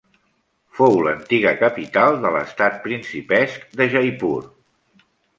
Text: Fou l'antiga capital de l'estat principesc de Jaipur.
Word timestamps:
Fou 0.77 0.95
l'antiga 1.07 1.51
capital 1.59 2.17
de 2.23 2.31
l'estat 2.35 2.79
principesc 2.85 3.67
de 3.83 3.87
Jaipur. 3.93 4.39